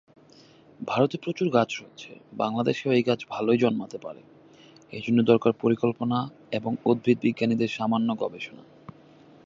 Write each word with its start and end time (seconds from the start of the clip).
ভারতে 0.79 1.17
প্রচুর 1.17 1.47
গাছ 1.49 1.69
রয়েছে, 1.81 2.11
বাংলাদেশেও 2.33 2.91
এই 2.91 3.03
গাছ 3.03 3.19
ভালোই 3.29 3.57
জন্মাতে 3.57 3.97
পারে, 3.97 4.21
এর 4.93 5.01
জন্যে 5.03 5.23
দরকার 5.23 5.51
পরিকল্পনা 5.61 6.17
এবং 6.51 6.71
উদ্ভিদ 6.85 7.17
বিজ্ঞানীদের 7.21 7.67
সামান্য 7.67 8.09
গবেষণা। 8.15 8.63